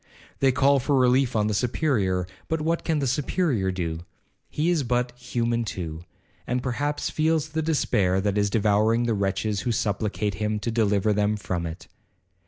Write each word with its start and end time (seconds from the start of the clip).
They 0.39 0.51
call 0.51 0.79
for 0.79 0.97
relief 0.97 1.35
on 1.35 1.45
the 1.45 1.53
Superior, 1.53 2.25
but 2.47 2.59
what 2.59 2.83
can 2.83 2.97
the 2.97 3.05
Superior 3.05 3.71
do? 3.71 3.99
He 4.49 4.71
is 4.71 4.81
but 4.81 5.11
human 5.11 5.63
too, 5.63 6.05
and 6.47 6.63
perhaps 6.63 7.11
feels 7.11 7.49
the 7.49 7.61
despair 7.61 8.19
that 8.19 8.35
is 8.35 8.49
devouring 8.49 9.03
the 9.03 9.13
wretches 9.13 9.59
who 9.59 9.71
supplicate 9.71 10.33
him 10.33 10.57
to 10.61 10.71
deliver 10.71 11.13
them 11.13 11.37
from 11.37 11.67
it. 11.67 11.87